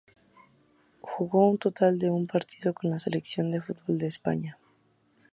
[1.01, 4.57] Jugó un total de un partido con la selección de fútbol de España.